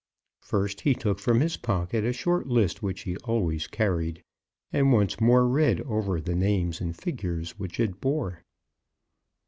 First 0.41 0.81
he 0.81 0.95
took 0.95 1.19
from 1.19 1.41
his 1.41 1.57
pocket 1.57 2.03
a 2.03 2.11
short 2.11 2.47
list 2.47 2.81
which 2.81 3.01
he 3.01 3.17
always 3.17 3.67
carried, 3.67 4.23
and 4.73 4.91
once 4.91 5.21
more 5.21 5.47
read 5.47 5.79
over 5.81 6.19
the 6.19 6.33
names 6.33 6.81
and 6.81 6.95
figures 6.97 7.59
which 7.59 7.79
it 7.79 8.01
bore. 8.01 8.41